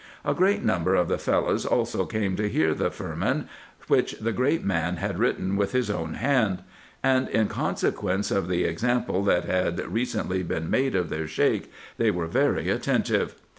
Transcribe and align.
A 0.25 0.33
great 0.33 0.63
number 0.63 0.95
of 0.95 1.09
the 1.09 1.17
Fellahs 1.19 1.63
also 1.63 2.07
came 2.07 2.35
to 2.35 2.49
hear 2.49 2.73
the 2.73 2.89
firman, 2.89 3.47
which 3.87 4.13
the 4.13 4.31
great 4.31 4.63
man 4.65 4.95
had 4.95 5.19
written 5.19 5.55
with 5.55 5.73
his 5.73 5.91
own 5.91 6.15
19S 6.15 6.23
RESEARCHES 6.23 6.27
AND 6.33 6.53
OPERATIONS 6.55 7.29
hand; 7.29 7.29
and 7.35 7.41
in 7.41 7.47
consequence 7.47 8.31
of 8.31 8.47
the 8.47 8.63
example 8.63 9.23
that 9.25 9.45
had 9.45 9.79
recently 9.87 10.41
been 10.41 10.71
made 10.71 10.95
of 10.95 11.09
their 11.09 11.27
Sheik, 11.27 11.71
they 11.99 12.09
were 12.09 12.25
very 12.25 12.67
attentive. 12.69 13.35